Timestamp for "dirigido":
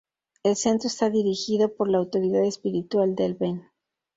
1.11-1.75